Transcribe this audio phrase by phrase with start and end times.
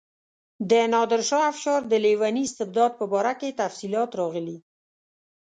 [0.69, 4.57] د نادرشاه افشار د لیوني استبداد په باره کې تفصیلات راغلي.